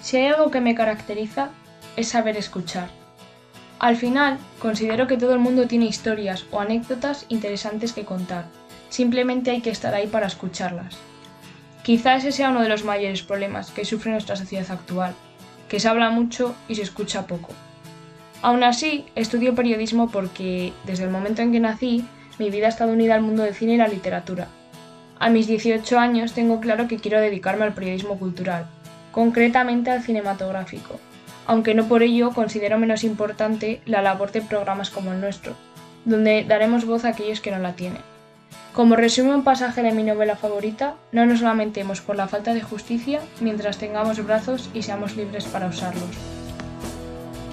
[0.00, 1.50] Si hay algo que me caracteriza,
[1.96, 2.88] es saber escuchar.
[3.78, 8.46] Al final, considero que todo el mundo tiene historias o anécdotas interesantes que contar.
[8.88, 10.96] Simplemente hay que estar ahí para escucharlas.
[11.82, 15.14] Quizá ese sea uno de los mayores problemas que sufre nuestra sociedad actual,
[15.68, 17.50] que se habla mucho y se escucha poco.
[18.42, 22.04] Aún así, estudio periodismo porque, desde el momento en que nací,
[22.38, 24.48] mi vida ha estado unida al mundo del cine y la literatura.
[25.18, 28.68] A mis 18 años tengo claro que quiero dedicarme al periodismo cultural,
[29.18, 31.00] concretamente al cinematográfico,
[31.44, 35.56] aunque no por ello considero menos importante la labor de programas como el nuestro,
[36.04, 38.00] donde daremos voz a aquellos que no la tienen.
[38.72, 42.62] Como resume un pasaje de mi novela favorita, no nos lamentemos por la falta de
[42.62, 46.37] justicia mientras tengamos brazos y seamos libres para usarlos.